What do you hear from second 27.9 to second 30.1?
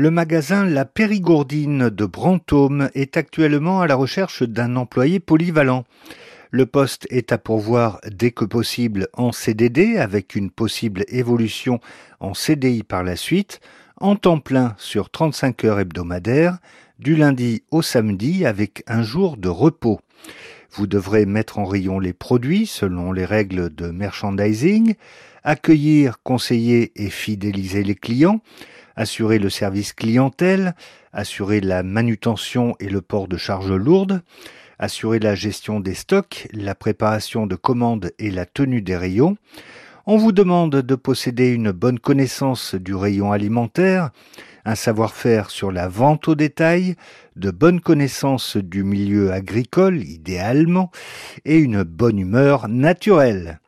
clients, assurer le service